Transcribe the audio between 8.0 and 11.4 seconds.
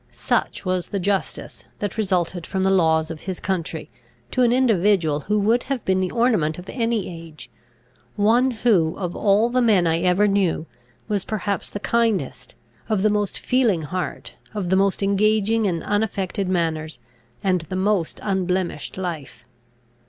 one who, of all the men I ever knew, was